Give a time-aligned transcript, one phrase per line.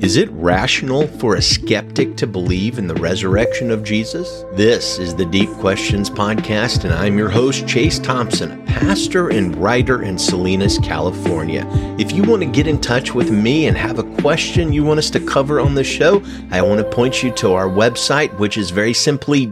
[0.00, 4.44] Is it rational for a skeptic to believe in the resurrection of Jesus?
[4.52, 10.04] This is the Deep Questions Podcast, and I'm your host, Chase Thompson, pastor and writer
[10.04, 11.66] in Salinas, California.
[11.98, 14.98] If you want to get in touch with me and have a question you want
[14.98, 16.22] us to cover on the show,
[16.52, 19.46] I want to point you to our website, which is very simply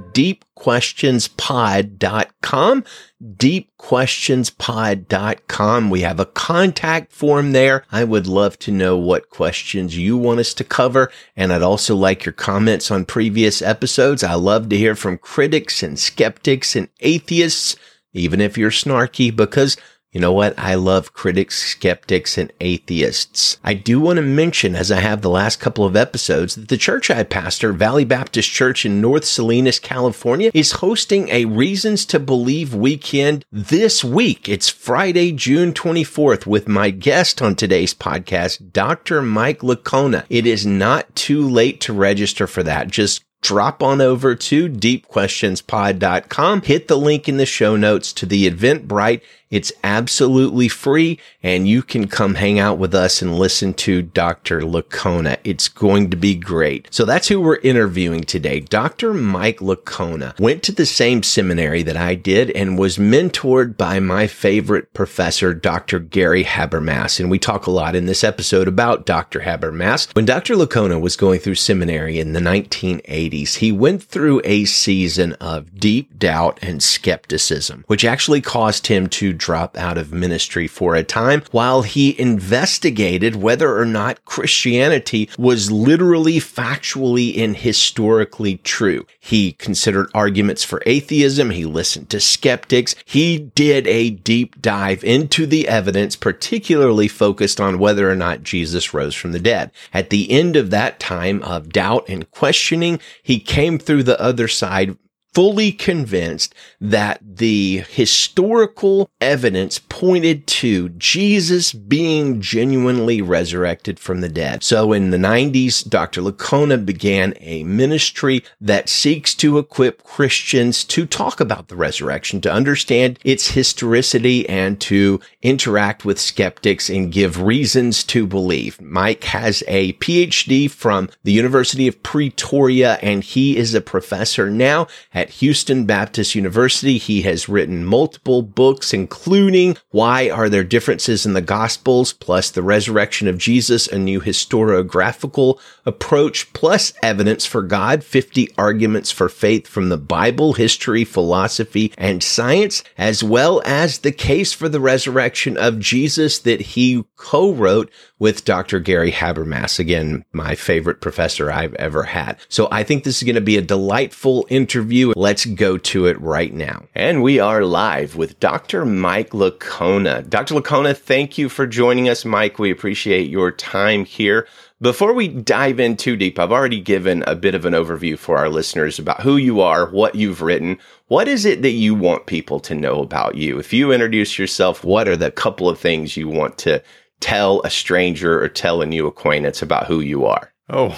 [0.57, 2.85] deepquestionspod.com
[3.23, 5.91] deepquestionspod.com.
[5.91, 7.85] We have a contact form there.
[7.91, 11.11] I would love to know what questions you want us to cover.
[11.35, 14.23] And I'd also like your comments on previous episodes.
[14.23, 17.77] I love to hear from critics and skeptics and atheists,
[18.13, 19.77] even if you're snarky, because
[20.17, 20.59] you know what?
[20.59, 23.59] I love critics, skeptics, and atheists.
[23.63, 26.79] I do want to mention, as I have the last couple of episodes, that the
[26.79, 32.19] church I pastor, Valley Baptist Church in North Salinas, California, is hosting a Reasons to
[32.19, 34.49] Believe weekend this week.
[34.49, 39.21] It's Friday, June 24th, with my guest on today's podcast, Dr.
[39.21, 40.25] Mike Licona.
[40.31, 42.89] It is not too late to register for that.
[42.89, 48.51] Just drop on over to deepquestionspod.com, hit the link in the show notes to the
[48.51, 54.03] Eventbrite it's absolutely free and you can come hang out with us and listen to
[54.03, 54.63] Dr.
[54.63, 55.39] Licona.
[55.45, 56.89] It's going to be great.
[56.91, 58.61] So that's who we're interviewing today.
[58.61, 59.15] Dr.
[59.15, 64.27] Mike Licona went to the same seminary that I did and was mentored by my
[64.27, 66.01] favorite professor, Dr.
[66.01, 67.21] Gary Habermas.
[67.21, 69.41] And we talk a lot in this episode about Dr.
[69.41, 70.13] Habermas.
[70.17, 70.55] When Dr.
[70.55, 76.19] Licona was going through seminary in the 1980s, he went through a season of deep
[76.19, 81.43] doubt and skepticism, which actually caused him to drop out of ministry for a time
[81.51, 89.07] while he investigated whether or not Christianity was literally factually and historically true.
[89.21, 91.51] He considered arguments for atheism.
[91.51, 92.95] He listened to skeptics.
[93.05, 98.95] He did a deep dive into the evidence, particularly focused on whether or not Jesus
[98.95, 99.71] rose from the dead.
[99.93, 104.49] At the end of that time of doubt and questioning, he came through the other
[104.49, 104.97] side
[105.37, 114.65] fully convinced that the historical evidence pointed to Jesus being genuinely resurrected from the dead.
[114.65, 116.23] So in the 90s, Dr.
[116.23, 122.51] Licona began a ministry that seeks to equip Christians to talk about the resurrection, to
[122.51, 128.81] understand its historicity and to interact with skeptics and give reasons to believe.
[128.81, 134.87] Mike has a PhD from the University of Pretoria and he is a professor now
[135.13, 136.99] at at Houston Baptist University.
[136.99, 142.63] He has written multiple books, including Why Are There Differences in the Gospels, plus The
[142.63, 149.67] Resurrection of Jesus, a new historiographical approach, plus Evidence for God, 50 Arguments for Faith
[149.67, 155.57] from the Bible, History, Philosophy, and Science, as well as The Case for the Resurrection
[155.57, 158.81] of Jesus that he co-wrote with Dr.
[158.81, 159.79] Gary Habermas.
[159.79, 162.39] Again, my favorite professor I've ever had.
[162.49, 165.13] So I think this is going to be a delightful interview.
[165.17, 166.83] Let's go to it right now.
[166.95, 168.85] And we are live with Dr.
[168.85, 170.29] Mike Licona.
[170.29, 170.57] Dr.
[170.57, 172.59] Licona, thank you for joining us, Mike.
[172.59, 174.47] We appreciate your time here.
[174.79, 178.37] Before we dive in too deep, I've already given a bit of an overview for
[178.37, 180.77] our listeners about who you are, what you've written.
[181.07, 183.59] What is it that you want people to know about you?
[183.59, 186.83] If you introduce yourself, what are the couple of things you want to
[187.21, 190.53] tell a stranger or tell a new acquaintance about who you are?
[190.69, 190.95] Oh,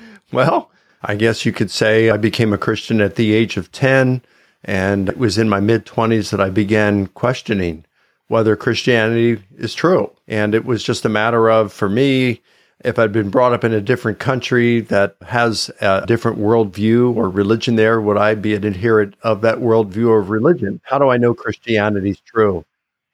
[0.32, 0.70] well,
[1.02, 4.22] I guess you could say I became a Christian at the age of 10,
[4.64, 7.84] and it was in my mid 20s that I began questioning
[8.26, 10.10] whether Christianity is true.
[10.26, 12.42] And it was just a matter of, for me,
[12.84, 17.28] if I'd been brought up in a different country that has a different worldview or
[17.28, 20.80] religion there, would I be an adherent of that worldview of religion?
[20.84, 22.64] How do I know Christianity is true?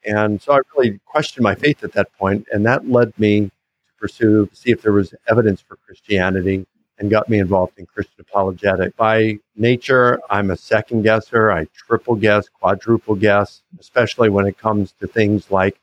[0.05, 3.51] And so I really questioned my faith at that point, and that led me to
[3.99, 8.95] pursue see if there was evidence for Christianity and got me involved in Christian apologetics.
[8.95, 11.51] By nature, I'm a second guesser.
[11.51, 15.79] I triple guess, quadruple guess, especially when it comes to things like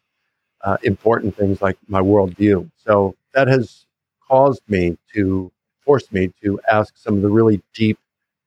[0.63, 2.71] uh, important things like my worldview.
[2.77, 3.87] So that has
[4.27, 5.51] caused me to
[5.85, 7.99] force me to ask some of the really deep,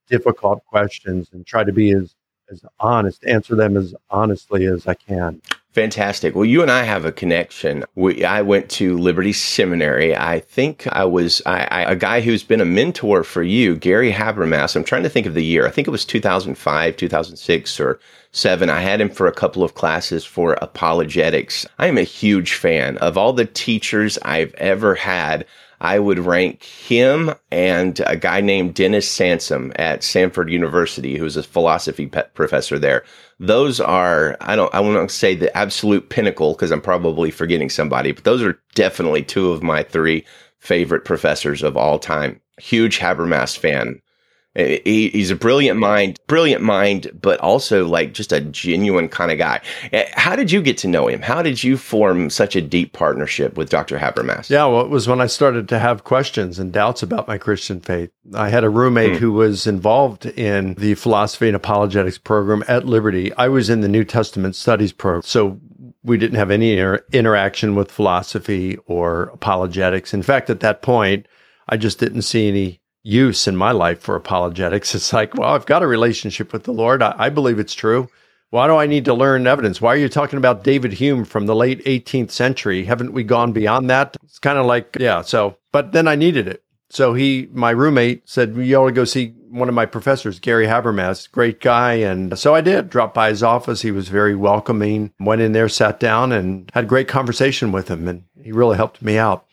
[0.08, 2.16] difficult questions and try to be as
[2.52, 5.42] as honest, answer them as honestly as I can.
[5.76, 6.36] Fantastic.
[6.36, 7.84] Well, you and I have a connection.
[7.96, 10.16] We, I went to Liberty Seminary.
[10.16, 14.14] I think I was I, I, a guy who's been a mentor for you, Gary
[14.14, 14.78] Habermas.
[14.78, 15.68] I'm trying to think of the year.
[15.68, 18.00] I think it was 2005, 2006, or
[18.32, 18.70] seven.
[18.70, 21.66] I had him for a couple of classes for apologetics.
[21.78, 25.46] I am a huge fan of all the teachers I've ever had.
[25.86, 31.44] I would rank him and a guy named Dennis Sansom at Samford University, who's a
[31.44, 33.04] philosophy professor there.
[33.40, 38.14] Those are, I don't, I won't say the absolute pinnacle because I'm probably forgetting somebody,
[38.14, 40.26] but those are definitely two of my three
[40.58, 42.42] favorite professors of all time.
[42.60, 44.02] Huge Habermas fan.
[44.56, 49.38] He, he's a brilliant mind, brilliant mind, but also like just a genuine kind of
[49.38, 49.60] guy.
[49.92, 51.22] Eh, how did you get to know him?
[51.22, 53.98] How did you form such a deep partnership with Dr.
[53.98, 54.50] Habermas?
[54.50, 57.82] Yeah, well, it was when I started to have questions and doubts about my Christian
[57.82, 58.12] faith.
[58.34, 59.18] I had a roommate hmm.
[59.18, 63.34] who was involved in the philosophy and apologetics program at Liberty.
[63.34, 65.24] I was in the New Testament studies program.
[65.24, 65.60] So
[66.02, 70.14] we didn't have any inter- interaction with philosophy or apologetics.
[70.14, 71.28] In fact, at that point,
[71.68, 74.96] I just didn't see any use in my life for apologetics.
[74.96, 77.04] It's like, well, I've got a relationship with the Lord.
[77.04, 78.10] I, I, believe it's true.
[78.50, 79.80] Why do I need to learn evidence?
[79.80, 82.86] Why are you talking about David Hume from the late 18th century?
[82.86, 84.18] Haven't we gone beyond that?
[84.24, 85.22] It's kind of like, yeah.
[85.22, 86.64] So, but then I needed it.
[86.90, 90.66] So he, my roommate said, you ought to go see one of my professors, Gary
[90.66, 91.94] Habermas, great guy.
[91.94, 93.82] And so I did drop by his office.
[93.82, 97.90] He was very welcoming, went in there, sat down and had a great conversation with
[97.90, 98.08] him.
[98.08, 99.46] And he really helped me out.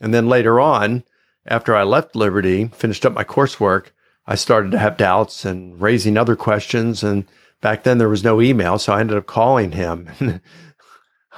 [0.00, 1.04] And then later on,
[1.48, 3.86] after I left Liberty, finished up my coursework,
[4.26, 7.02] I started to have doubts and raising other questions.
[7.02, 7.24] And
[7.60, 8.78] back then there was no email.
[8.78, 10.08] So I ended up calling him.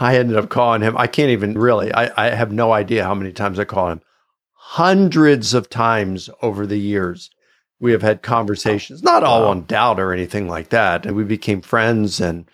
[0.01, 0.97] I ended up calling him.
[0.97, 4.01] I can't even really, I, I have no idea how many times I called him.
[4.55, 7.31] Hundreds of times over the years,
[7.79, 11.07] we have had conversations, not all on doubt or anything like that.
[11.07, 12.47] And we became friends and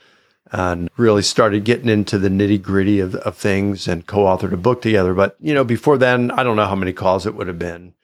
[0.52, 4.82] and really started getting into the nitty gritty of, of things and co-authored a book
[4.82, 5.14] together.
[5.14, 7.94] But, you know, before then, I don't know how many calls it would have been.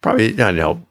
[0.00, 0.86] Probably, I know,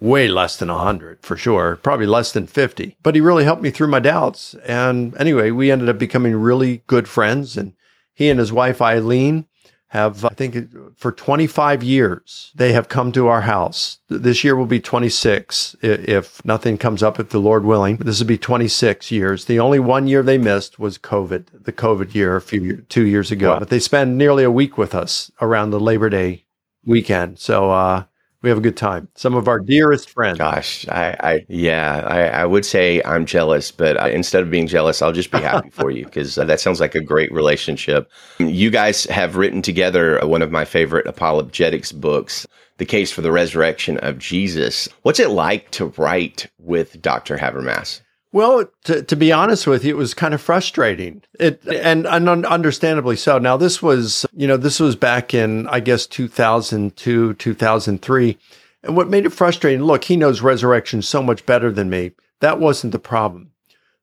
[0.00, 2.96] way less than 100 for sure, probably less than 50.
[3.02, 4.54] But he really helped me through my doubts.
[4.66, 7.56] And anyway, we ended up becoming really good friends.
[7.56, 7.74] And
[8.12, 9.46] he and his wife, Eileen,
[9.90, 13.98] have, I think, for 25 years, they have come to our house.
[14.08, 17.96] This year will be 26 if nothing comes up, if the Lord willing.
[17.96, 19.46] This will be 26 years.
[19.46, 23.32] The only one year they missed was COVID, the COVID year a few two years
[23.32, 23.54] ago.
[23.54, 23.58] Wow.
[23.58, 26.44] But they spend nearly a week with us around the Labor Day
[26.84, 27.40] weekend.
[27.40, 28.04] So, uh,
[28.42, 29.08] we have a good time.
[29.14, 30.38] Some of our dearest friends.
[30.38, 34.66] Gosh, I, I yeah, I, I, would say I'm jealous, but I, instead of being
[34.66, 38.10] jealous, I'll just be happy for you because uh, that sounds like a great relationship.
[38.38, 42.46] You guys have written together one of my favorite apologetics books,
[42.78, 44.88] The Case for the Resurrection of Jesus.
[45.02, 47.36] What's it like to write with Dr.
[47.36, 48.00] Habermas?
[48.32, 51.22] Well, to, to be honest with you, it was kind of frustrating.
[51.38, 53.38] It and, and understandably so.
[53.38, 58.38] Now, this was, you know, this was back in, I guess, 2002, 2003.
[58.82, 62.12] And what made it frustrating, look, he knows resurrection so much better than me.
[62.38, 63.50] That wasn't the problem.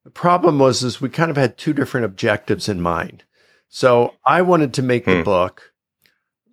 [0.03, 3.23] The problem was is we kind of had two different objectives in mind.
[3.69, 5.11] So I wanted to make hmm.
[5.11, 5.73] the book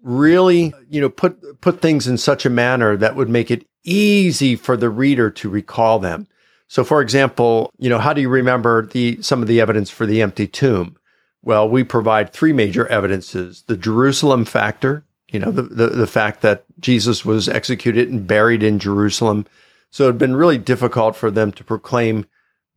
[0.02, 4.54] really, you know, put put things in such a manner that would make it easy
[4.54, 6.28] for the reader to recall them.
[6.74, 10.06] So, for example, you know, how do you remember the some of the evidence for
[10.06, 10.96] the empty tomb?
[11.40, 16.42] Well, we provide three major evidences: the Jerusalem factor, you know, the, the, the fact
[16.42, 19.46] that Jesus was executed and buried in Jerusalem.
[19.90, 22.26] So it had been really difficult for them to proclaim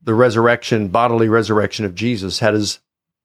[0.03, 2.77] the resurrection, bodily resurrection of Jesus, had his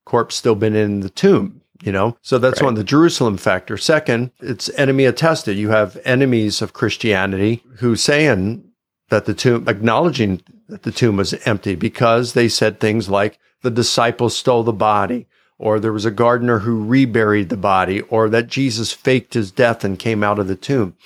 [0.07, 2.17] corpse still been in the tomb, you know?
[2.23, 2.69] So that's right.
[2.69, 3.77] one, the Jerusalem factor.
[3.77, 5.59] Second, it's enemy attested.
[5.59, 8.72] You have enemies of Christianity who saying
[9.13, 13.71] that the tomb, acknowledging that the tomb was empty because they said things like the
[13.71, 15.27] disciples stole the body,
[15.59, 19.85] or there was a gardener who reburied the body, or that Jesus faked his death
[19.85, 20.97] and came out of the tomb.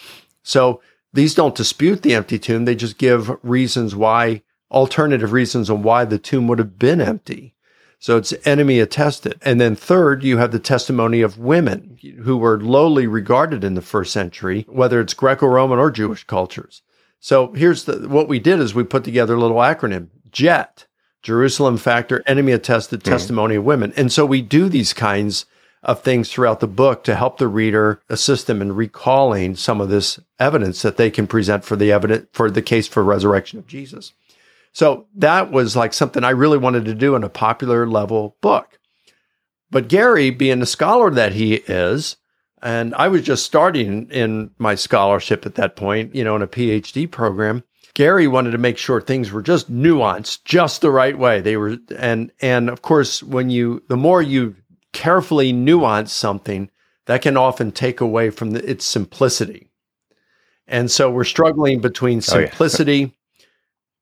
[0.44, 0.80] So
[1.12, 2.64] these don't dispute the empty tomb.
[2.64, 7.54] They just give reasons why, alternative reasons on why the tomb would have been empty.
[7.99, 9.40] So it's enemy attested.
[9.42, 13.83] And then third, you have the testimony of women who were lowly regarded in the
[13.83, 16.83] first century, whether it's Greco-Roman or Jewish cultures.
[17.26, 20.87] So here's the, what we did is we put together a little acronym, JET,
[21.23, 23.11] Jerusalem Factor, Enemy Attested mm-hmm.
[23.11, 23.92] Testimony of Women.
[23.97, 25.45] And so we do these kinds
[25.83, 29.88] of things throughout the book to help the reader assist them in recalling some of
[29.88, 33.66] this evidence that they can present for the evidence for the case for resurrection of
[33.66, 34.12] Jesus.
[34.73, 38.78] So that was like something I really wanted to do in a popular level book.
[39.68, 42.18] But Gary, being the scholar that he is,
[42.66, 46.49] and I was just starting in my scholarship at that point, you know, in a
[46.49, 47.62] PhD program.
[47.94, 51.40] Gary wanted to make sure things were just nuanced, just the right way.
[51.40, 54.56] They were, and, and of course, when you, the more you
[54.92, 56.68] carefully nuance something,
[57.04, 59.70] that can often take away from the, its simplicity.
[60.66, 63.44] And so we're struggling between simplicity oh,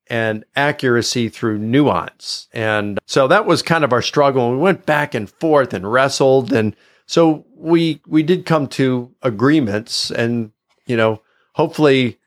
[0.09, 0.17] yeah.
[0.17, 2.47] and accuracy through nuance.
[2.51, 4.49] And so that was kind of our struggle.
[4.49, 10.11] We went back and forth and wrestled and, so we we did come to agreements,
[10.11, 10.51] and
[10.85, 11.21] you know,
[11.53, 12.17] hopefully,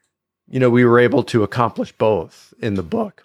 [0.48, 3.22] you know, we were able to accomplish both in the book.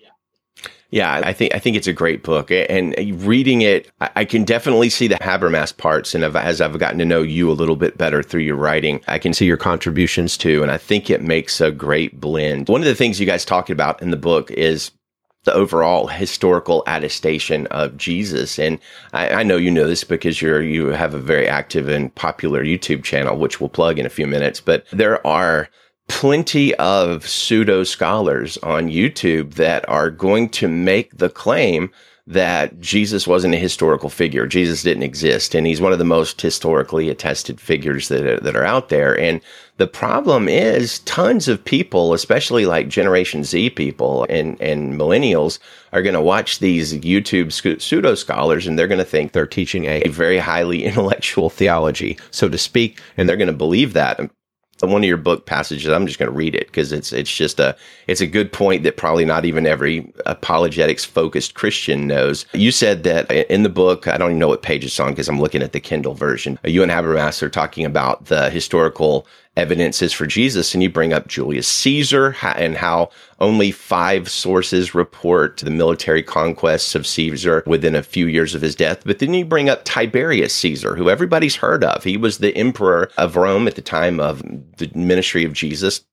[0.93, 4.43] Yeah, I think I think it's a great book, and uh, reading it, I can
[4.43, 6.13] definitely see the Habermas parts.
[6.13, 9.17] And as I've gotten to know you a little bit better through your writing, I
[9.17, 10.61] can see your contributions too.
[10.61, 12.69] And I think it makes a great blend.
[12.69, 14.91] One of the things you guys talk about in the book is
[15.43, 18.57] the overall historical attestation of Jesus.
[18.57, 18.79] And
[19.11, 22.63] I, I, know you know this because you're you have a very active and popular
[22.63, 24.61] YouTube channel, which we'll plug in a few minutes.
[24.61, 25.69] But there are
[26.07, 31.91] plenty of pseudo scholars on YouTube that are going to make the claim
[32.25, 34.47] that Jesus wasn't a historical figure.
[34.47, 35.53] Jesus didn't exist.
[35.53, 39.19] And he's one of the most historically attested figures that are, that are out there.
[39.19, 39.41] And
[39.75, 45.59] the problem is tons of people, especially like Generation Z people and, and millennials
[45.91, 47.51] are going to watch these YouTube
[47.81, 52.47] pseudo scholars and they're going to think they're teaching a very highly intellectual theology, so
[52.47, 53.01] to speak.
[53.17, 54.21] And they're going to believe that
[54.87, 55.91] one of your book passages.
[55.91, 57.75] I'm just going to read it because it's it's just a
[58.07, 62.45] it's a good point that probably not even every apologetics focused Christian knows.
[62.53, 65.29] You said that in the book, I don't even know what page it's on because
[65.29, 66.59] I'm looking at the Kindle version.
[66.63, 71.27] You and Habermas are talking about the historical evidences for Jesus, and you bring up
[71.27, 78.03] Julius Caesar and how only five sources report the military conquests of Caesar within a
[78.03, 79.03] few years of his death.
[79.05, 82.03] But then you bring up Tiberius Caesar, who everybody's heard of.
[82.03, 84.41] He was the emperor of Rome at the time of
[84.77, 86.03] the ministry of Jesus.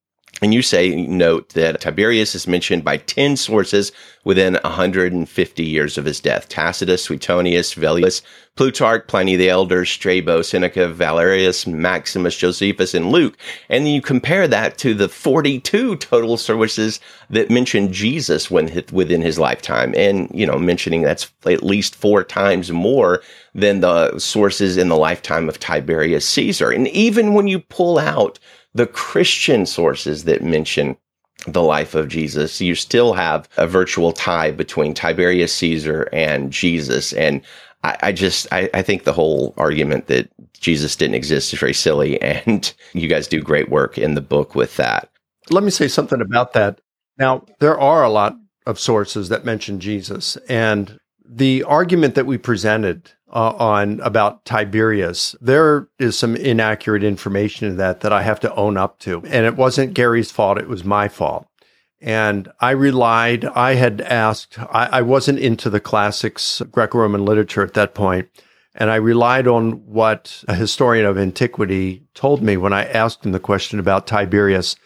[0.42, 3.92] And you say, note that Tiberius is mentioned by 10 sources
[4.24, 6.48] within 150 years of his death.
[6.48, 8.22] Tacitus, Suetonius, Velleius,
[8.56, 13.38] Plutarch, Pliny the Elder, Strabo, Seneca, Valerius, Maximus, Josephus, and Luke.
[13.68, 19.38] And you compare that to the 42 total sources that mention Jesus when, within his
[19.38, 19.94] lifetime.
[19.96, 23.22] And, you know, mentioning that's at least four times more
[23.54, 26.70] than the sources in the lifetime of Tiberius Caesar.
[26.70, 28.38] And even when you pull out
[28.74, 30.96] the Christian sources that mention
[31.46, 37.12] the life of Jesus, you still have a virtual tie between Tiberius Caesar and Jesus.
[37.14, 37.40] And
[37.82, 41.72] I, I just, I, I, think the whole argument that Jesus didn't exist is very
[41.72, 42.20] silly.
[42.46, 45.08] And you guys do great work in the book with that.
[45.48, 46.80] Let me say something about that.
[47.18, 48.36] Now, there are a lot
[48.66, 50.36] of sources that mention Jesus.
[50.48, 57.68] And the argument that we presented uh, on about Tiberius, there is some inaccurate information
[57.68, 59.22] in that that I have to own up to.
[59.26, 61.46] And it wasn't Gary's fault, it was my fault.
[62.02, 67.62] And I relied, I had asked, I, I wasn't into the classics, Greco Roman literature
[67.62, 68.28] at that point,
[68.74, 73.32] And I relied on what a historian of antiquity told me when I asked him
[73.32, 74.76] the question about Tiberius.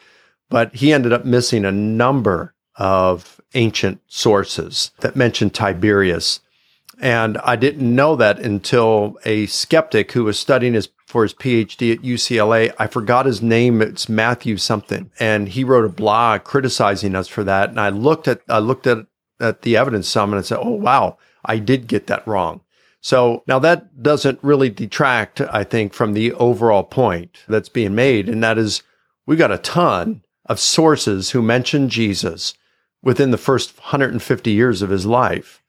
[0.49, 6.41] But he ended up missing a number of ancient sources that mentioned Tiberius.
[7.01, 11.93] And I didn't know that until a skeptic who was studying his for his PhD
[11.93, 12.75] at UCLA.
[12.79, 13.81] I forgot his name.
[13.81, 15.13] It's Matthew something.
[15.21, 17.71] And he wrote a blog criticizing us for that.
[17.71, 19.07] And I looked at I looked at
[19.39, 22.63] at the evidence some and I said, Oh wow, I did get that wrong.
[23.01, 28.29] So now that doesn't really detract, I think, from the overall point that's being made.
[28.29, 28.83] And that is
[29.27, 32.55] we got a ton of sources who mention Jesus
[33.03, 35.63] within the first 150 years of his life.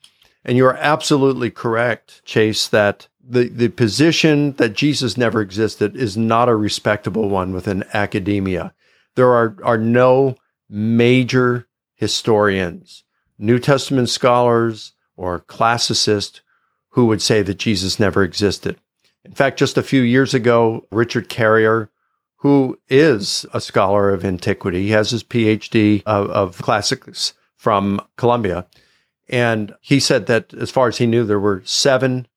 [0.46, 6.16] And you are absolutely correct, Chase, that the, the position that Jesus never existed is
[6.16, 8.74] not a respectable one within academia.
[9.16, 10.36] There are, are no
[10.70, 13.04] major historians,
[13.40, 16.42] New Testament scholars, or classicists
[16.90, 18.78] who would say that Jesus never existed.
[19.24, 21.90] In fact, just a few years ago, Richard Carrier,
[22.38, 28.68] who is a scholar of antiquity, he has his PhD of, of classics from Columbia.
[29.28, 32.28] And he said that as far as he knew, there were seven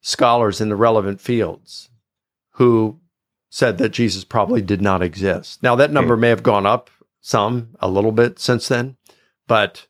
[0.00, 1.90] scholars in the relevant fields
[2.52, 3.00] who
[3.50, 5.62] said that Jesus probably did not exist.
[5.62, 8.96] Now, that number may have gone up some, a little bit since then,
[9.48, 9.86] but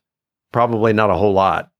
[0.51, 1.71] probably not a whole lot.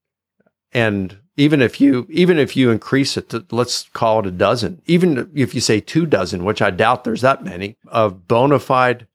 [0.72, 4.82] And even if you even if you increase it to let's call it a dozen,
[4.86, 9.06] even if you say two dozen, which I doubt there's that many of bona fide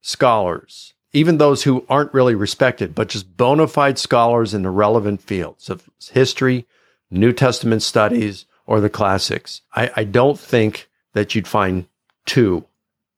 [0.00, 5.22] scholars even those who aren't really respected, but just bona fide scholars in the relevant
[5.22, 6.66] fields of history,
[7.10, 9.62] New Testament studies, or the classics.
[9.74, 11.86] I, I don't think that you'd find
[12.26, 12.64] two,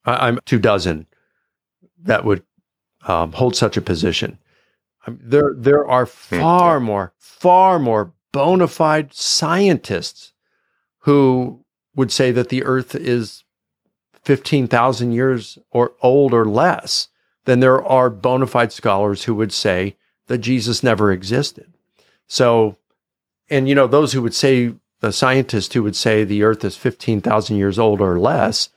[0.05, 1.07] I, am two dozen
[2.05, 2.43] that would
[3.07, 4.39] um, hold such a position.
[5.07, 10.33] Um, there, there are far more, far more bona fide scientists
[11.01, 11.63] who
[11.95, 13.45] would say that the Earth is
[14.23, 17.09] fifteen thousand years or old or less
[17.45, 19.97] then there are bona fide scholars who would say
[20.27, 21.73] that Jesus never existed.
[22.27, 22.77] So,
[23.51, 26.77] and you know, those who would say, the scientists who would say the earth is
[26.77, 28.69] 15,000 years old or less,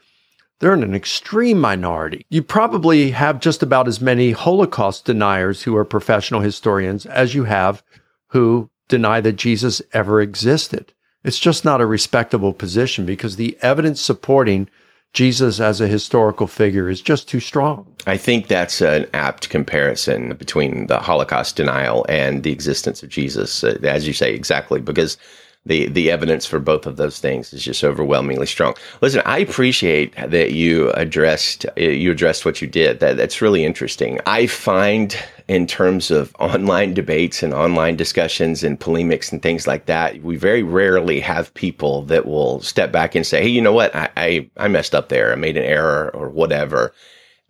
[0.60, 2.26] they're in an extreme minority.
[2.30, 7.44] You probably have just about as many Holocaust deniers who are professional historians as you
[7.44, 7.84] have
[8.30, 10.94] who deny that Jesus ever existed.
[11.24, 14.70] It's just not a respectable position because the evidence supporting
[15.16, 17.88] Jesus as a historical figure is just too strong.
[18.06, 23.64] I think that's an apt comparison between the Holocaust denial and the existence of Jesus,
[23.64, 25.18] uh, as you say, exactly, because
[25.66, 28.76] the the evidence for both of those things is just overwhelmingly strong.
[29.02, 33.00] Listen, I appreciate that you addressed uh, you addressed what you did.
[33.00, 34.20] That that's really interesting.
[34.26, 35.18] I find
[35.48, 40.38] in terms of online debates and online discussions and polemics and things like that, we
[40.38, 43.96] very rarely have people that will step back and say, "Hey, you know what?
[43.96, 45.32] I I, I messed up there.
[45.32, 46.94] I made an error or whatever."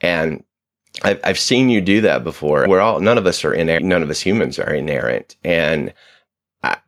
[0.02, 0.44] And
[1.04, 2.68] I've, I've seen you do that before.
[2.68, 3.86] We're all, none of us are inerrant.
[3.86, 5.36] None of us humans are inerrant.
[5.44, 5.94] And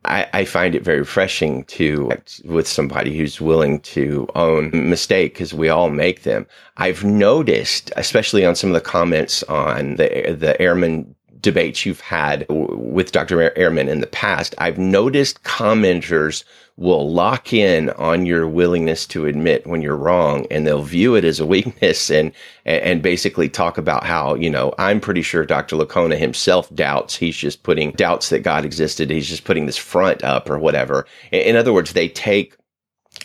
[0.05, 2.09] I, I, find it very refreshing to
[2.45, 6.47] with somebody who's willing to own mistake because we all make them.
[6.77, 12.45] I've noticed, especially on some of the comments on the the Ehrman debates you've had
[12.49, 13.51] with Dr.
[13.51, 16.43] Ehrman in the past, I've noticed commenters
[16.77, 21.25] will lock in on your willingness to admit when you're wrong and they'll view it
[21.25, 22.31] as a weakness and
[22.65, 25.75] and basically talk about how, you know, I'm pretty sure Dr.
[25.75, 29.09] Licona himself doubts he's just putting doubts that God existed.
[29.09, 31.05] He's just putting this front up or whatever.
[31.31, 32.55] In other words, they take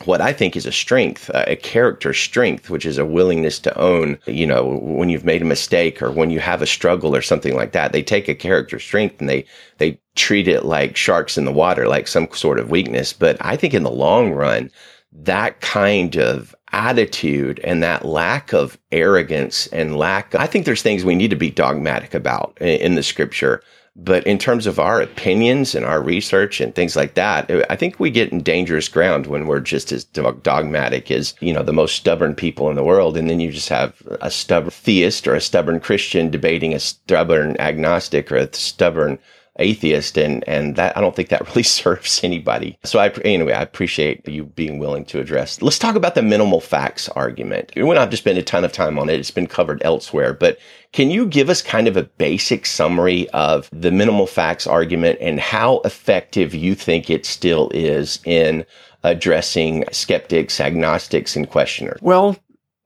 [0.05, 3.79] what I think is a strength, uh, a character strength, which is a willingness to
[3.79, 7.23] own, you know, when you've made a mistake or when you have a struggle or
[7.23, 7.93] something like that.
[7.93, 9.45] They take a character strength and they,
[9.79, 13.13] they treat it like sharks in the water, like some sort of weakness.
[13.13, 14.71] But I think in the long run,
[15.13, 21.05] that kind of attitude and that lack of arrogance and lack, I think there's things
[21.05, 23.63] we need to be dogmatic about in the scripture
[23.95, 28.01] but in terms of our opinions and our research and things like that, I think
[28.01, 31.97] we get in dangerous ground when we're just as dogmatic as, you know, the most
[31.97, 33.19] stubborn people in the world.
[33.19, 37.55] And then you just have a stubborn theist or a stubborn Christian debating a stubborn
[37.59, 39.19] agnostic or a stubborn
[39.59, 42.79] atheist and and that I don't think that really serves anybody.
[42.85, 45.61] So I anyway, I appreciate you being willing to address.
[45.63, 47.73] Let's talk about the minimal facts argument.
[47.77, 49.21] We don't have to spend a ton of time on it.
[49.21, 50.59] It's been covered elsewhere, but
[50.93, 55.41] can you give us kind of a basic summary of the minimal facts argument and
[55.41, 58.65] how effective you think it still is in
[59.05, 61.99] addressing skeptics, agnostics, and questioners?
[62.03, 62.37] Well,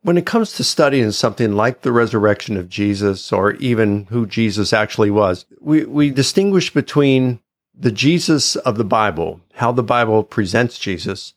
[0.07, 4.73] when it comes to studying something like the resurrection of Jesus or even who Jesus
[4.73, 7.41] actually was, we, we distinguish between
[7.77, 11.35] the Jesus of the Bible, how the Bible presents Jesus,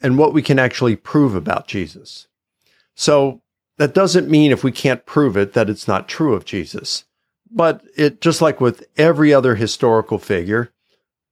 [0.00, 2.26] and what we can actually prove about Jesus.
[2.94, 3.42] So
[3.76, 7.04] that doesn't mean if we can't prove it that it's not true of Jesus.
[7.50, 10.72] But it just like with every other historical figure,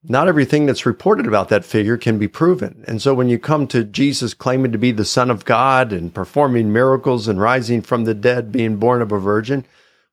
[0.07, 2.85] not everything that's reported about that figure can be proven.
[2.87, 6.13] And so when you come to Jesus claiming to be the Son of God and
[6.13, 9.65] performing miracles and rising from the dead, being born of a virgin,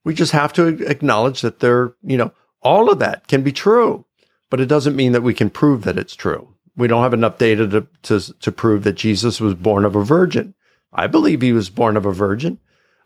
[0.04, 4.06] we just have to acknowledge that there, you know, all of that can be true,
[4.50, 6.56] but it doesn't mean that we can prove that it's true.
[6.76, 10.04] We don't have enough data to, to, to prove that Jesus was born of a
[10.04, 10.54] virgin.
[10.94, 12.60] I believe he was born of a virgin.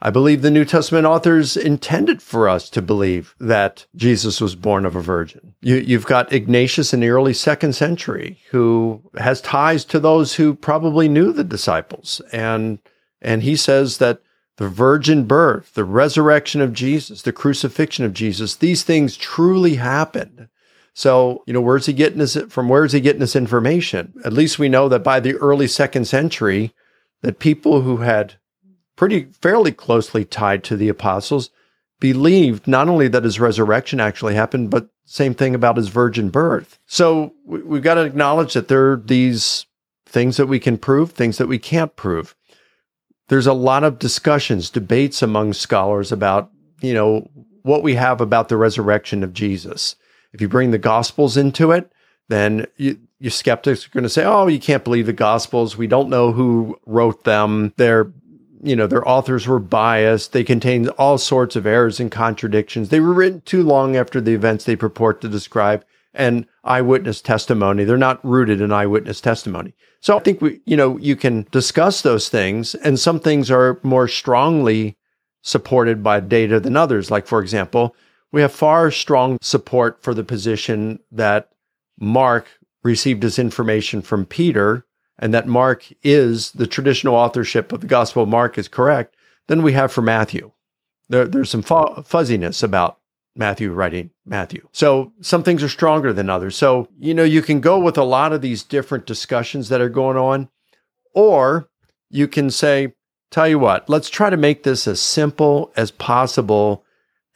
[0.05, 4.85] I believe the New Testament authors intended for us to believe that Jesus was born
[4.85, 5.55] of a virgin.
[5.61, 10.53] You, have got Ignatius in the early second century who has ties to those who
[10.53, 12.21] probably knew the disciples.
[12.31, 12.77] And,
[13.19, 14.21] and he says that
[14.57, 20.49] the virgin birth, the resurrection of Jesus, the crucifixion of Jesus, these things truly happened.
[20.93, 22.69] So, you know, where's he getting this from?
[22.69, 24.13] Where's he getting this information?
[24.23, 26.75] At least we know that by the early second century,
[27.23, 28.35] that people who had
[28.95, 31.49] pretty fairly closely tied to the apostles,
[31.99, 36.79] believed not only that his resurrection actually happened, but same thing about his virgin birth.
[36.85, 39.65] So we, have got to acknowledge that there are these
[40.05, 42.35] things that we can prove, things that we can't prove.
[43.27, 47.29] There's a lot of discussions, debates among scholars about, you know,
[47.63, 49.95] what we have about the resurrection of Jesus.
[50.31, 51.91] If you bring the gospels into it,
[52.27, 55.77] then you, your skeptics are going to say, "Oh, you can't believe the gospels.
[55.77, 57.73] We don't know who wrote them.
[57.77, 58.11] They're
[58.65, 60.33] you know, their authors were biased.
[60.33, 62.89] They contained all sorts of errors and contradictions.
[62.89, 67.83] They were written too long after the events they purport to describe and eyewitness testimony.
[67.83, 69.73] They're not rooted in eyewitness testimony.
[69.99, 73.79] So I think we, you know, you can discuss those things and some things are
[73.83, 74.97] more strongly
[75.41, 77.11] supported by data than others.
[77.11, 77.95] Like, for example,
[78.31, 81.49] we have far strong support for the position that
[81.99, 82.47] Mark
[82.83, 84.85] received his information from Peter
[85.17, 89.15] and that Mark is the traditional authorship of the Gospel of Mark is correct,
[89.47, 90.51] than we have for Matthew.
[91.09, 92.99] There, there's some fu- fuzziness about
[93.35, 94.67] Matthew writing Matthew.
[94.71, 96.55] So some things are stronger than others.
[96.55, 99.89] So, you know, you can go with a lot of these different discussions that are
[99.89, 100.49] going on,
[101.13, 101.69] or
[102.09, 102.93] you can say,
[103.31, 106.85] tell you what, let's try to make this as simple as possible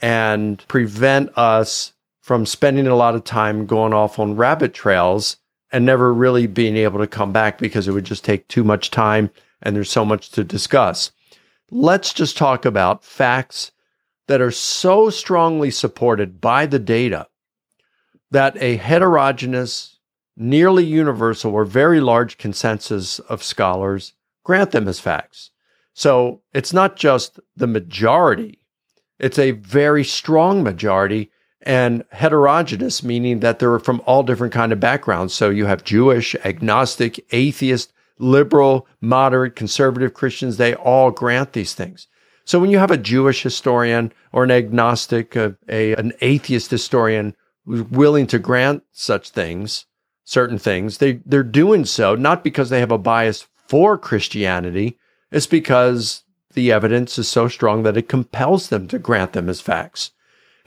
[0.02, 5.38] and prevent us from spending a lot of time going off on rabbit trails
[5.72, 8.92] and never really being able to come back because it would just take too much
[8.92, 9.30] time
[9.62, 11.12] and there's so much to discuss.
[11.72, 13.72] Let's just talk about facts
[14.28, 17.28] that are so strongly supported by the data
[18.32, 19.98] that a heterogeneous,
[20.38, 25.52] nearly universal, or very large consensus of scholars grant them as facts.
[25.94, 28.60] So it's not just the majority,
[29.20, 34.80] it's a very strong majority and heterogeneous, meaning that they're from all different kind of
[34.80, 35.34] backgrounds.
[35.34, 40.58] So you have Jewish, agnostic, atheist, liberal, moderate, conservative Christians.
[40.58, 42.08] They all grant these things.
[42.46, 47.36] So when you have a Jewish historian or an agnostic, a, a an atheist historian
[47.66, 49.86] who's willing to grant such things,
[50.24, 54.98] certain things, they they're doing so not because they have a bias for Christianity.
[55.32, 59.62] It's because the evidence is so strong that it compels them to grant them as
[59.62, 60.12] facts.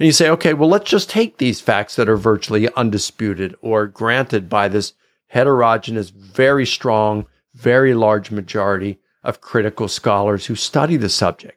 [0.03, 3.87] And you say, okay, well, let's just take these facts that are virtually undisputed or
[3.87, 4.95] granted by this
[5.29, 11.57] heterogeneous, very strong, very large majority of critical scholars who study the subject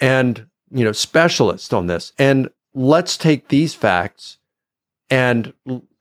[0.00, 2.14] and, you know, specialists on this.
[2.18, 4.38] And let's take these facts
[5.10, 5.52] and,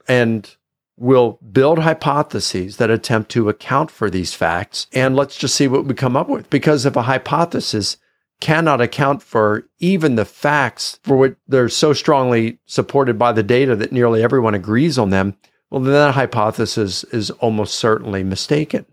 [0.07, 0.55] and
[0.95, 4.87] we'll build hypotheses that attempt to account for these facts.
[4.93, 6.49] And let's just see what we come up with.
[6.49, 7.97] Because if a hypothesis
[8.39, 13.75] cannot account for even the facts for which they're so strongly supported by the data
[13.75, 15.35] that nearly everyone agrees on them,
[15.69, 18.85] well, then that hypothesis is almost certainly mistaken.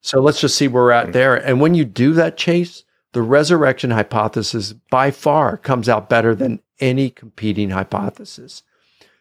[0.00, 1.12] So let's just see where we're at hmm.
[1.12, 1.34] there.
[1.34, 6.60] And when you do that, Chase, the resurrection hypothesis by far comes out better than
[6.78, 8.62] any competing hypothesis.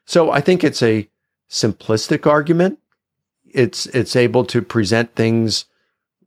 [0.06, 1.10] So I think it's a
[1.50, 2.80] simplistic argument.
[3.46, 5.66] It's it's able to present things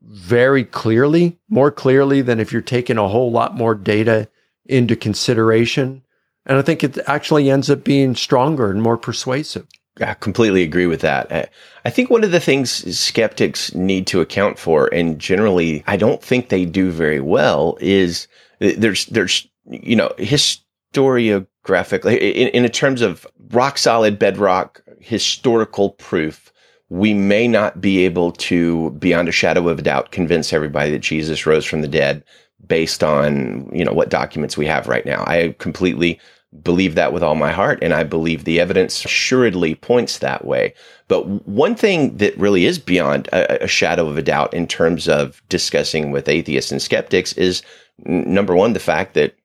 [0.03, 4.29] very clearly, more clearly than if you're taking a whole lot more data
[4.67, 6.03] into consideration.
[6.47, 9.67] And I think it actually ends up being stronger and more persuasive.
[10.01, 11.53] I completely agree with that.
[11.85, 16.23] I think one of the things skeptics need to account for, and generally I don't
[16.23, 18.27] think they do very well, is
[18.61, 26.50] there's there's you know historiographically in, in terms of rock solid bedrock historical proof
[26.91, 30.99] we may not be able to, beyond a shadow of a doubt, convince everybody that
[30.99, 32.23] Jesus rose from the dead
[32.67, 35.25] based on, you know, what documents we have right now.
[35.27, 36.21] I completely
[36.65, 37.79] believe that with all my heart.
[37.81, 40.75] And I believe the evidence assuredly points that way.
[41.07, 45.09] But one thing that really is beyond a, a shadow of a doubt in terms
[45.09, 47.63] of discussing with atheists and skeptics is
[48.05, 49.37] number one, the fact that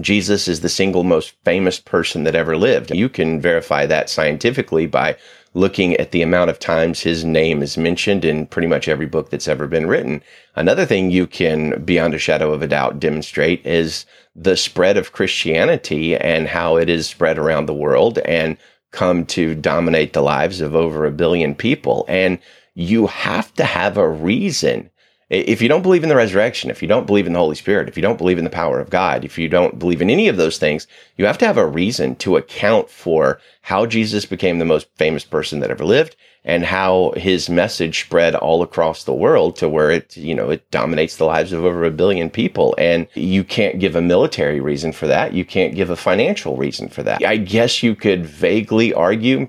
[0.00, 2.94] Jesus is the single most famous person that ever lived.
[2.94, 5.16] You can verify that scientifically by
[5.56, 9.30] looking at the amount of times his name is mentioned in pretty much every book
[9.30, 10.22] that's ever been written.
[10.54, 15.12] Another thing you can, beyond a shadow of a doubt, demonstrate is the spread of
[15.12, 18.58] Christianity and how it is spread around the world and
[18.90, 22.04] come to dominate the lives of over a billion people.
[22.06, 22.38] And
[22.74, 24.90] you have to have a reason
[25.28, 27.88] if you don't believe in the resurrection, if you don't believe in the Holy Spirit,
[27.88, 30.28] if you don't believe in the power of God, if you don't believe in any
[30.28, 30.86] of those things,
[31.16, 35.24] you have to have a reason to account for how Jesus became the most famous
[35.24, 39.90] person that ever lived and how his message spread all across the world to where
[39.90, 42.76] it, you know, it dominates the lives of over a billion people.
[42.78, 45.32] And you can't give a military reason for that.
[45.32, 47.24] You can't give a financial reason for that.
[47.24, 49.48] I guess you could vaguely argue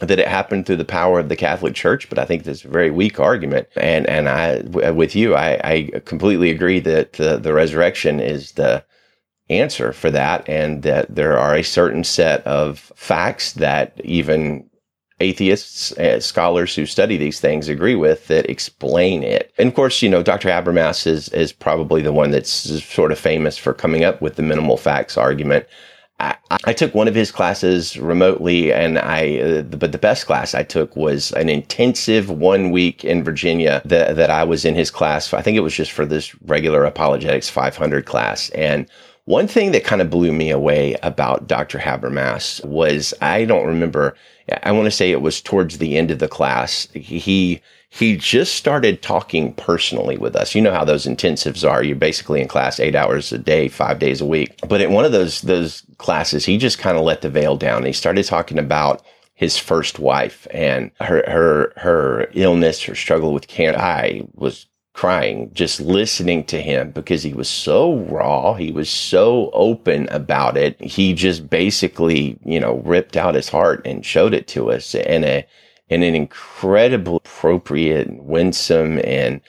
[0.00, 2.68] that it happened through the power of the Catholic Church, but I think that's a
[2.68, 3.68] very weak argument.
[3.76, 8.84] And and I, with you, I, I completely agree that the, the resurrection is the
[9.48, 14.68] answer for that, and that there are a certain set of facts that even
[15.20, 19.52] atheists, uh, scholars who study these things agree with that explain it.
[19.56, 20.48] And of course, you know, Dr.
[20.48, 24.42] Habermas is is probably the one that's sort of famous for coming up with the
[24.42, 25.66] minimal facts argument.
[26.18, 30.54] I, I, took one of his classes remotely, and I, uh, but the best class
[30.54, 34.90] I took was an intensive one week in Virginia that, that I was in his
[34.90, 35.34] class.
[35.34, 38.48] I think it was just for this regular apologetics 500 class.
[38.50, 38.88] And
[39.26, 41.78] one thing that kind of blew me away about Dr.
[41.78, 44.16] Habermas was I don't remember,
[44.62, 46.88] I want to say it was towards the end of the class.
[46.94, 50.54] He, he just started talking personally with us.
[50.54, 51.82] You know how those intensives are.
[51.82, 54.58] You're basically in class eight hours a day, five days a week.
[54.68, 57.84] But in one of those, those classes, he just kind of let the veil down.
[57.84, 59.02] He started talking about
[59.34, 63.80] his first wife and her, her, her illness, her struggle with cancer.
[63.80, 68.54] I was crying just listening to him because he was so raw.
[68.54, 70.80] He was so open about it.
[70.80, 75.22] He just basically, you know, ripped out his heart and showed it to us in
[75.22, 75.46] a,
[75.88, 79.40] in an incredible, appropriate, winsome and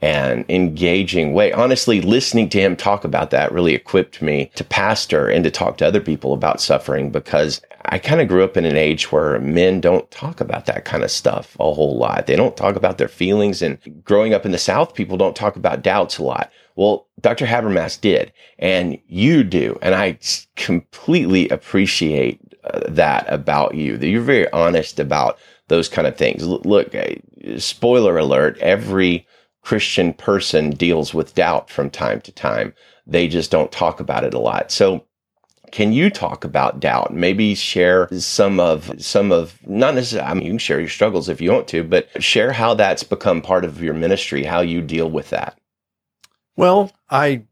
[0.00, 1.50] and engaging way.
[1.52, 5.78] Honestly, listening to him talk about that really equipped me to pastor and to talk
[5.78, 9.38] to other people about suffering because I kind of grew up in an age where
[9.40, 12.26] men don't talk about that kind of stuff a whole lot.
[12.26, 13.62] They don't talk about their feelings.
[13.62, 16.50] And growing up in the South, people don't talk about doubts a lot.
[16.76, 17.46] Well, Dr.
[17.46, 19.78] Habermas did, and you do.
[19.80, 20.18] And I
[20.56, 26.46] completely appreciate uh, that about you, that you're very honest about those kind of things.
[26.46, 27.14] Look, uh,
[27.58, 29.26] spoiler alert, every
[29.62, 32.74] Christian person deals with doubt from time to time.
[33.06, 34.70] They just don't talk about it a lot.
[34.70, 35.04] So
[35.74, 37.12] can you talk about doubt?
[37.12, 40.30] Maybe share some of some of not necessarily.
[40.30, 43.02] I mean, you can share your struggles if you want to, but share how that's
[43.02, 45.58] become part of your ministry, how you deal with that.
[46.56, 47.42] Well, I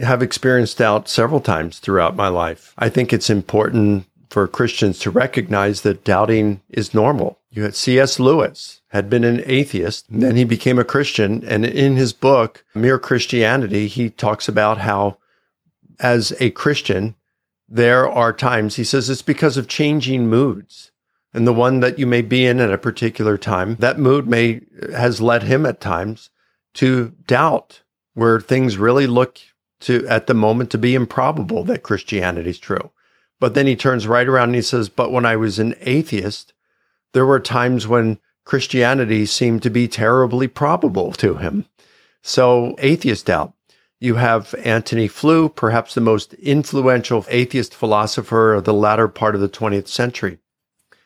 [0.00, 2.74] have experienced doubt several times throughout my life.
[2.78, 7.38] I think it's important for Christians to recognize that doubting is normal.
[7.50, 8.18] You had C.S.
[8.18, 11.44] Lewis had been an atheist, then he became a Christian.
[11.44, 15.18] And in his book, Mere Christianity, he talks about how,
[16.00, 17.14] as a Christian,
[17.68, 20.92] there are times, he says, it's because of changing moods.
[21.34, 24.62] And the one that you may be in at a particular time, that mood may
[24.94, 26.30] has led him at times
[26.74, 27.82] to doubt
[28.14, 29.40] where things really look
[29.80, 32.90] to at the moment to be improbable that Christianity is true.
[33.42, 36.52] But then he turns right around and he says, But when I was an atheist,
[37.12, 41.66] there were times when Christianity seemed to be terribly probable to him.
[42.22, 43.52] So, atheist doubt.
[43.98, 49.40] You have Antony Flew, perhaps the most influential atheist philosopher of the latter part of
[49.40, 50.38] the 20th century.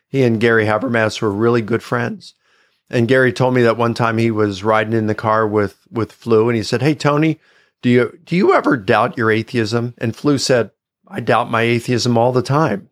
[0.07, 2.35] He and Gary Habermas were really good friends.
[2.91, 6.13] And Gary told me that one time he was riding in the car with, with
[6.13, 7.41] Flew and he said, Hey, Tony,
[7.81, 9.95] do you, do you ever doubt your atheism?
[9.97, 10.71] And Flew said,
[11.09, 12.91] I doubt my atheism all the time.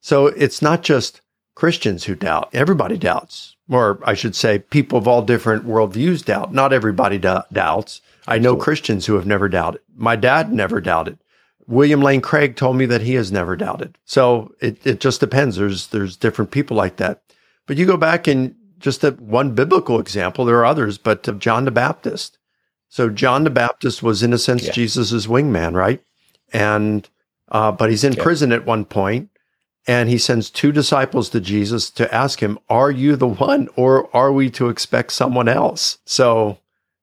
[0.00, 1.20] So it's not just
[1.54, 2.50] Christians who doubt.
[2.52, 3.56] Everybody doubts.
[3.68, 6.52] Or I should say, people of all different worldviews doubt.
[6.52, 8.02] Not everybody do- doubts.
[8.26, 9.80] I know Christians who have never doubted.
[9.96, 11.18] My dad never doubted.
[11.66, 13.96] William Lane Craig told me that he has never doubted.
[14.04, 15.56] So it, it just depends.
[15.56, 17.22] There's there's different people like that.
[17.66, 21.38] But you go back and just at one biblical example, there are others, but of
[21.38, 22.38] John the Baptist.
[22.88, 24.72] So John the Baptist was in a sense yeah.
[24.72, 26.02] Jesus's wingman, right?
[26.52, 27.08] And
[27.48, 29.30] uh, but he's in prison at one point,
[29.86, 34.14] and he sends two disciples to Jesus to ask him, Are you the one, or
[34.16, 35.98] are we to expect someone else?
[36.04, 36.58] So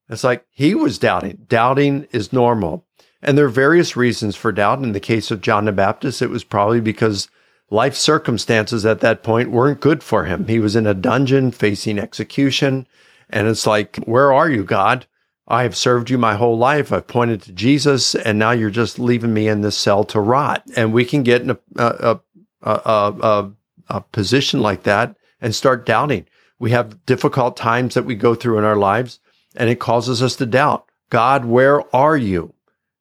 [0.08, 1.46] it's like he was doubting.
[1.48, 2.84] Doubting is normal.
[3.22, 4.82] And there are various reasons for doubt.
[4.82, 7.28] In the case of John the Baptist, it was probably because
[7.70, 10.48] life circumstances at that point weren't good for him.
[10.48, 12.88] He was in a dungeon facing execution.
[13.30, 15.06] And it's like, Where are you, God?
[15.48, 16.92] I have served you my whole life.
[16.92, 20.62] I've pointed to Jesus, and now you're just leaving me in this cell to rot.
[20.76, 22.20] And we can get in a, a,
[22.62, 23.52] a, a,
[23.88, 26.26] a position like that and start doubting.
[26.58, 29.18] We have difficult times that we go through in our lives,
[29.56, 32.54] and it causes us to doubt God, where are you?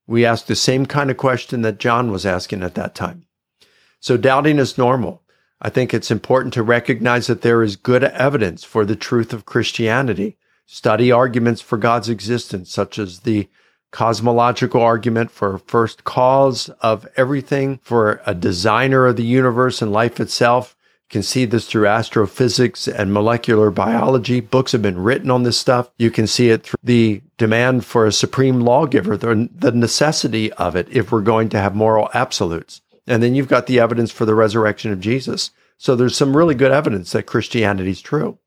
[0.05, 3.25] We ask the same kind of question that John was asking at that time.
[4.01, 5.23] So doubting is normal.
[5.61, 9.45] I think it's important to recognize that there is good evidence for the truth of
[9.45, 10.37] Christianity
[10.71, 13.49] study arguments for God's existence, such as the
[13.91, 20.21] cosmological argument for first cause of everything, for a designer of the universe and life
[20.21, 20.77] itself.
[21.09, 24.39] You can see this through astrophysics and molecular biology.
[24.39, 25.91] Books have been written on this stuff.
[25.97, 30.77] You can see it through the demand for a supreme lawgiver, the, the necessity of
[30.77, 32.79] it if we're going to have moral absolutes.
[33.07, 35.51] And then you've got the evidence for the resurrection of Jesus.
[35.77, 38.37] So there's some really good evidence that Christianity is true.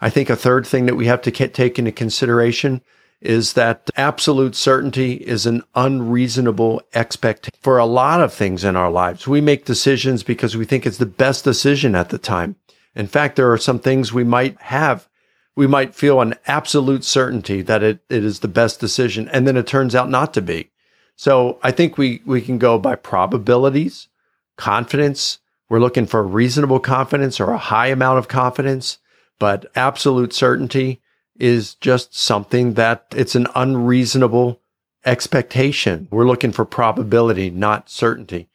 [0.00, 2.80] I think a third thing that we have to take into consideration
[3.20, 8.90] is that absolute certainty is an unreasonable expectation for a lot of things in our
[8.90, 9.28] lives.
[9.28, 12.56] We make decisions because we think it's the best decision at the time.
[12.94, 15.06] In fact, there are some things we might have.
[15.54, 19.56] We might feel an absolute certainty that it, it is the best decision, and then
[19.56, 20.70] it turns out not to be.
[21.14, 24.08] So I think we, we can go by probabilities,
[24.56, 25.38] confidence.
[25.68, 28.98] We're looking for reasonable confidence or a high amount of confidence.
[29.40, 31.00] But absolute certainty
[31.36, 34.60] is just something that it's an unreasonable
[35.04, 36.06] expectation.
[36.10, 38.48] We're looking for probability, not certainty.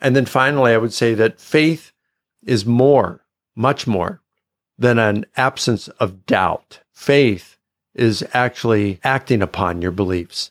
[0.00, 1.92] And then finally, I would say that faith
[2.44, 3.24] is more,
[3.56, 4.20] much more
[4.78, 6.80] than an absence of doubt.
[6.92, 7.56] Faith
[7.94, 10.50] is actually acting upon your beliefs.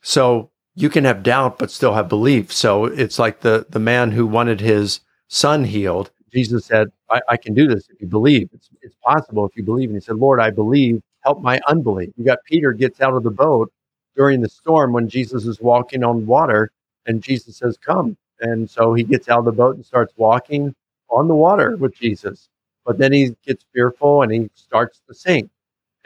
[0.00, 2.50] So you can have doubt, but still have belief.
[2.50, 7.36] So it's like the, the man who wanted his son healed Jesus said, I, I,
[7.36, 8.48] can do this if you believe.
[8.52, 9.88] It's, it's possible if you believe.
[9.88, 11.02] And he said, Lord, I believe.
[11.22, 12.10] Help my unbelief.
[12.16, 13.70] You got Peter gets out of the boat
[14.16, 16.70] during the storm when Jesus is walking on water,
[17.06, 18.16] and Jesus says, Come.
[18.40, 20.74] And so he gets out of the boat and starts walking
[21.10, 22.48] on the water with Jesus.
[22.86, 25.50] But then he gets fearful and he starts to sink.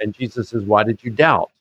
[0.00, 1.52] And Jesus says, Why did you doubt?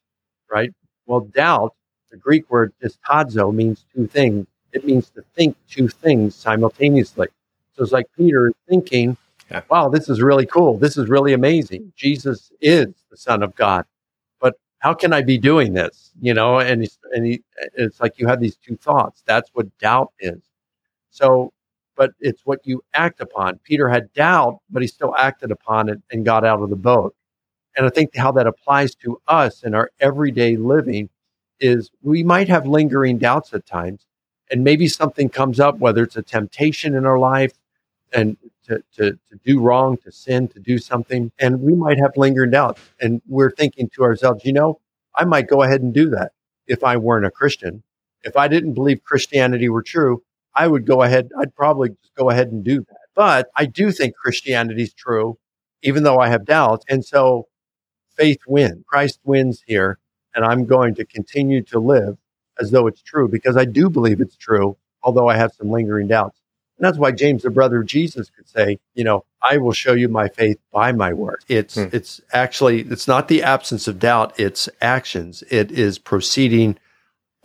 [0.52, 0.74] Right?
[1.06, 1.76] Well, doubt,
[2.10, 4.48] the Greek word distazo means two things.
[4.72, 7.28] It means to think two things simultaneously.
[7.76, 9.18] So it's like Peter is thinking,
[9.50, 9.62] yeah.
[9.70, 10.78] wow, this is really cool.
[10.78, 11.92] This is really amazing.
[11.96, 13.86] Jesus is the Son of God.
[14.40, 16.12] But how can I be doing this?
[16.22, 17.42] You know, and, and he,
[17.76, 19.24] it's like you have these two thoughts.
[19.26, 20.42] That's what doubt is.
[21.10, 21.52] So,
[21.96, 23.60] but it's what you act upon.
[23.64, 27.16] Peter had doubt, but he still acted upon it and got out of the boat.
[27.76, 31.10] And I think how that applies to us in our everyday living
[31.60, 34.06] is we might have lingering doubts at times.
[34.52, 37.54] And maybe something comes up, whether it's a temptation in our life
[38.14, 41.32] and to, to, to do wrong, to sin, to do something.
[41.40, 42.82] And we might have lingering doubts.
[43.02, 44.80] And we're thinking to ourselves, you know,
[45.16, 46.32] I might go ahead and do that
[46.68, 47.84] if I weren't a Christian.
[48.24, 50.24] If I didn't believe Christianity were true,
[50.56, 52.98] I would go ahead, I'd probably just go ahead and do that.
[53.16, 55.38] But I do think Christianity is true,
[55.82, 56.86] even though I have doubts.
[56.90, 57.48] And so
[58.16, 58.84] faith wins.
[58.88, 60.00] Christ wins here.
[60.36, 62.18] And I'm going to continue to live
[62.60, 66.08] as though it's true because I do believe it's true, although I have some lingering
[66.08, 66.40] doubts.
[66.84, 69.94] And that's why James, the brother of Jesus, could say, you know, I will show
[69.94, 71.42] you my faith by my work.
[71.48, 71.86] It's hmm.
[71.94, 75.46] it's actually it's not the absence of doubt, it's actions.
[75.50, 76.78] It is proceeding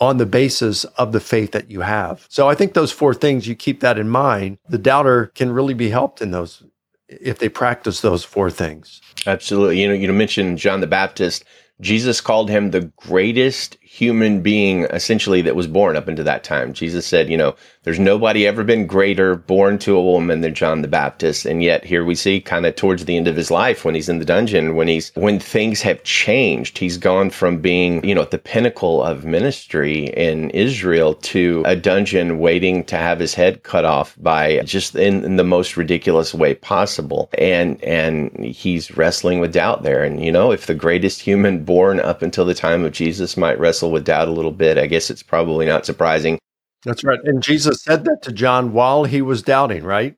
[0.01, 2.27] on the basis of the faith that you have.
[2.29, 5.75] So I think those four things you keep that in mind, the doubter can really
[5.75, 6.65] be helped in those
[7.09, 9.01] if they practice those four things.
[9.25, 9.81] Absolutely.
[9.81, 11.45] You know, you mentioned John the Baptist.
[11.81, 16.73] Jesus called him the greatest human being essentially that was born up into that time.
[16.73, 20.83] Jesus said, you know, there's nobody ever been greater born to a woman than John
[20.83, 21.47] the Baptist.
[21.47, 24.09] And yet here we see kind of towards the end of his life when he's
[24.09, 28.23] in the dungeon, when he's, when things have changed, he's gone from being, you know,
[28.23, 33.63] at the pinnacle of ministry in Israel to a dungeon waiting to have his head
[33.65, 37.31] cut off by just in, in the most ridiculous way possible.
[37.37, 40.05] And, and he's wrestling with doubt there.
[40.05, 43.59] And, you know, if the greatest human born up until the time of Jesus might
[43.59, 44.79] wrestle wrestle with doubt a little bit.
[44.79, 46.39] I guess it's probably not surprising.
[46.85, 47.19] That's right.
[47.25, 50.17] And Jesus said that to John while he was doubting, right?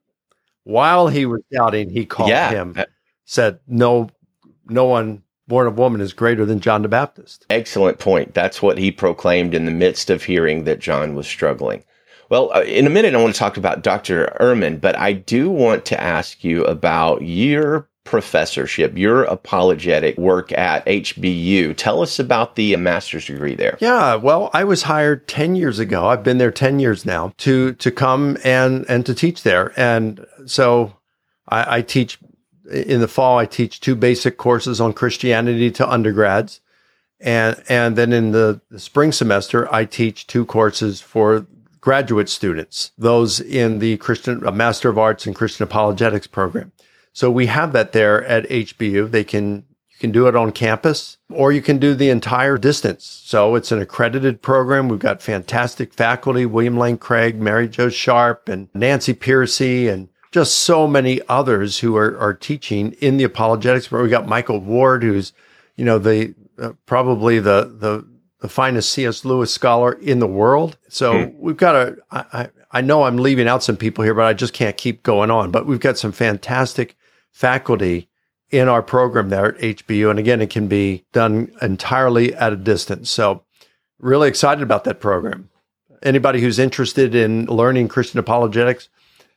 [0.65, 2.51] While he was doubting, he called yeah.
[2.51, 2.77] him,
[3.25, 4.11] said, No,
[4.67, 7.47] no one born of woman is greater than John the Baptist.
[7.51, 8.35] Excellent point.
[8.35, 11.83] That's what he proclaimed in the midst of hearing that John was struggling.
[12.29, 14.37] Well, uh, in a minute, I want to talk about Dr.
[14.39, 20.85] Ehrman, but I do want to ask you about your professorship, your apologetic work at
[20.87, 21.77] HBU.
[21.77, 23.77] Tell us about the master's degree there.
[23.81, 26.07] Yeah, well, I was hired 10 years ago.
[26.07, 29.73] I've been there 10 years now to to come and and to teach there.
[29.79, 30.97] And so
[31.49, 32.19] I, I teach
[32.71, 36.61] in the fall I teach two basic courses on Christianity to undergrads.
[37.21, 41.47] And and then in the, the spring semester I teach two courses for
[41.81, 46.73] graduate students, those in the Christian uh, Master of Arts in Christian Apologetics program.
[47.13, 49.11] So we have that there at HBU.
[49.11, 53.05] They can you can do it on campus or you can do the entire distance.
[53.05, 54.89] So it's an accredited program.
[54.89, 60.57] We've got fantastic faculty, William Lane Craig, Mary Jo Sharp, and Nancy Pearcey, and just
[60.59, 63.91] so many others who are, are teaching in the apologetics.
[63.91, 65.33] Where we got Michael Ward, who's,
[65.77, 68.07] you know, the uh, probably the, the,
[68.41, 69.25] the finest C.S.
[69.25, 70.79] Lewis scholar in the world.
[70.89, 71.39] So hmm.
[71.39, 74.53] we've got a, I, I know I'm leaving out some people here, but I just
[74.53, 75.51] can't keep going on.
[75.51, 76.97] But we've got some fantastic
[77.33, 78.09] faculty
[78.51, 80.11] in our program there at HBU.
[80.11, 83.11] And again, it can be done entirely at a distance.
[83.11, 83.45] So,
[83.99, 85.49] really excited about that program.
[86.03, 88.89] Anybody who's interested in learning Christian apologetics,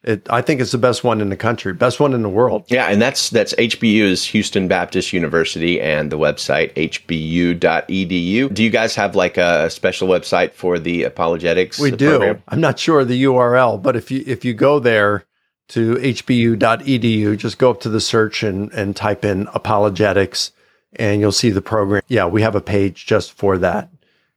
[0.04, 2.66] it, I think it's the best one in the country, best one in the world.
[2.68, 8.54] Yeah, and that's that's HBU's Houston Baptist University and the website hbu.edu.
[8.54, 11.80] Do you guys have like a special website for the apologetics?
[11.80, 12.10] We do.
[12.18, 12.44] Program?
[12.50, 15.26] I'm not sure the URL, but if you if you go there,
[15.70, 20.52] to hbu.edu, just go up to the search and, and type in apologetics
[20.96, 22.04] and you'll see the program.
[22.08, 23.90] Yeah, we have a page just for that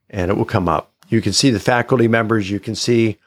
[0.09, 0.91] and it will come up.
[1.09, 2.49] You can see the faculty members.
[2.49, 3.17] You can see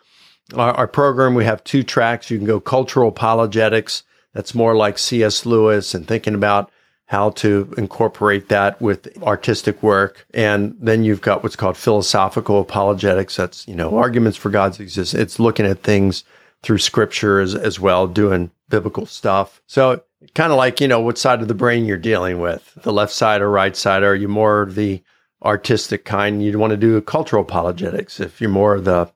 [0.54, 1.34] our, our program.
[1.34, 2.30] We have two tracks.
[2.30, 4.02] You can go cultural apologetics.
[4.32, 5.46] That's more like C.S.
[5.46, 6.70] Lewis and thinking about
[7.06, 10.24] how to incorporate that with artistic work.
[10.32, 13.34] And then you've got what's called philosophical apologetics.
[13.34, 15.20] That's, you know, arguments for God's existence.
[15.20, 16.22] It's looking at things
[16.62, 19.62] through scripture as, as well, doing biblical stuff.
[19.66, 20.02] So
[20.34, 23.12] kind of like, you know, what side of the brain you're dealing with, the left
[23.12, 24.02] side or right side.
[24.02, 25.02] Are you more the
[25.42, 26.42] artistic kind?
[26.42, 28.20] You'd want to do cultural apologetics.
[28.20, 29.10] If you're more the,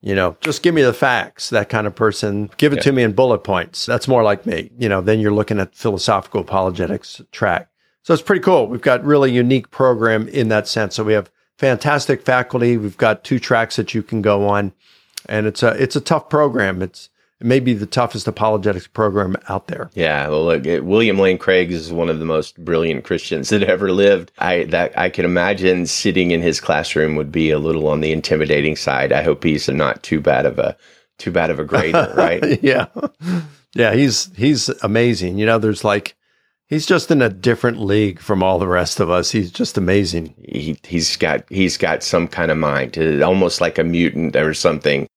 [0.00, 2.82] you know, just give me the facts, that kind of person, give it yeah.
[2.82, 3.86] to me in bullet points.
[3.86, 4.70] That's more like me.
[4.78, 7.68] You know, then you're looking at philosophical apologetics track.
[8.02, 8.66] So it's pretty cool.
[8.68, 10.94] We've got really unique program in that sense.
[10.94, 12.76] So we have fantastic faculty.
[12.76, 14.72] We've got two tracks that you can go on
[15.28, 16.82] and it's a it's a tough program.
[16.82, 17.08] It's
[17.40, 19.90] it may be the toughest apologetics program out there.
[19.94, 23.92] Yeah, well, look, William Lane Craig is one of the most brilliant Christians that ever
[23.92, 24.32] lived.
[24.38, 28.12] I that I can imagine sitting in his classroom would be a little on the
[28.12, 29.12] intimidating side.
[29.12, 30.76] I hope he's not too bad of a
[31.18, 32.62] too bad of a grader, right?
[32.62, 32.86] yeah,
[33.74, 35.38] yeah, he's he's amazing.
[35.38, 36.16] You know, there's like
[36.66, 39.30] he's just in a different league from all the rest of us.
[39.30, 40.34] He's just amazing.
[40.38, 44.54] He he's got he's got some kind of mind, uh, almost like a mutant or
[44.54, 45.08] something.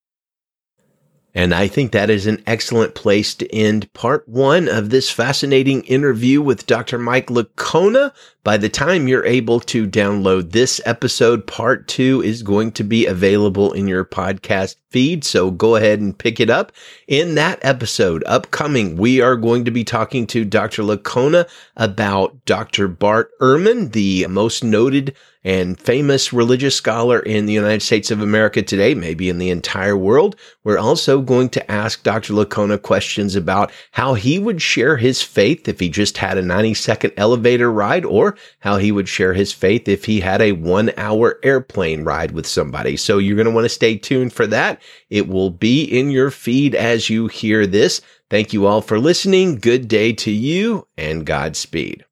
[1.37, 5.83] And I think that is an excellent place to end part one of this fascinating
[5.83, 6.97] interview with Dr.
[6.97, 8.11] Mike Licona.
[8.47, 13.05] By the time you're able to download this episode, part two is going to be
[13.05, 15.25] available in your podcast feed.
[15.25, 16.71] So go ahead and pick it up.
[17.09, 20.83] In that episode upcoming, we are going to be talking to Dr.
[20.83, 21.45] Licona
[21.75, 22.87] about Dr.
[22.87, 25.13] Bart Ehrman, the most noted
[25.47, 29.95] and famous religious scholar in the United States of America today, maybe in the entire
[29.95, 30.35] world.
[30.65, 32.33] We're also going to ask Dr.
[32.33, 36.73] Licona questions about how he would share his faith if he just had a 90
[36.73, 40.91] second elevator ride or how he would share his faith if he had a one
[40.97, 42.97] hour airplane ride with somebody.
[42.97, 44.81] So you're going to want to stay tuned for that.
[45.09, 48.01] It will be in your feed as you hear this.
[48.29, 49.55] Thank you all for listening.
[49.55, 52.03] Good day to you and Godspeed.